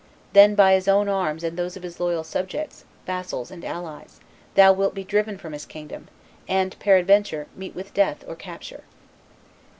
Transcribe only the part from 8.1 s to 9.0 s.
or capture."